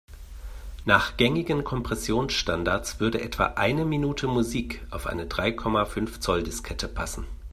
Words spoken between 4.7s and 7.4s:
auf eine drei Komma fünf Zoll-Diskette passen.